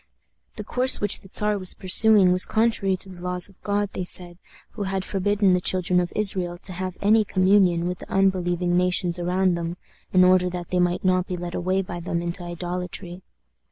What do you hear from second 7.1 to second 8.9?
communion with the unbelieving